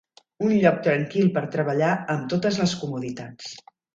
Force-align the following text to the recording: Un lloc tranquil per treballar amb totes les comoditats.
Un 0.45 0.53
lloc 0.63 0.79
tranquil 0.87 1.27
per 1.35 1.43
treballar 1.57 1.91
amb 2.15 2.25
totes 2.33 2.59
les 2.65 2.75
comoditats. 2.85 3.53